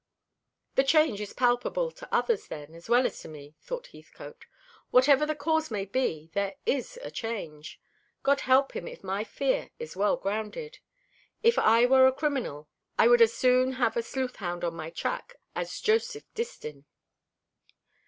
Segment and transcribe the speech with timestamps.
[0.73, 4.47] "The change is palpable to others, then, as well as to me," thought Heathcote.
[4.89, 7.79] "Whatever the cause may be, there is a change.
[8.23, 10.79] God help him if my fear is well grounded!
[11.43, 12.67] If I were a criminal,
[12.97, 16.85] I would as soon have a sleuthhound on my track as Joseph Distin."